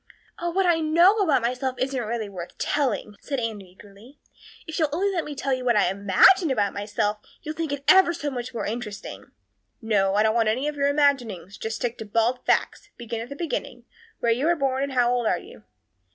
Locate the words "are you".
15.27-15.65